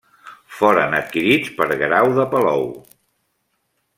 Foren 0.59 0.95
adquirits 0.99 1.51
per 1.59 1.69
Guerau 1.83 2.09
de 2.19 2.27
Palou. 2.33 2.67